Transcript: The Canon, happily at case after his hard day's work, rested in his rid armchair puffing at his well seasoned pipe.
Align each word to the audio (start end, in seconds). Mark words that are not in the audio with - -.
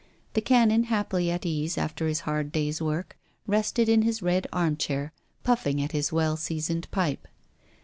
The 0.33 0.41
Canon, 0.41 0.85
happily 0.85 1.29
at 1.29 1.43
case 1.43 1.77
after 1.77 2.07
his 2.07 2.21
hard 2.21 2.51
day's 2.51 2.81
work, 2.81 3.19
rested 3.45 3.87
in 3.87 4.01
his 4.01 4.23
rid 4.23 4.47
armchair 4.51 5.13
puffing 5.43 5.79
at 5.79 5.91
his 5.91 6.11
well 6.11 6.35
seasoned 6.35 6.89
pipe. 6.89 7.27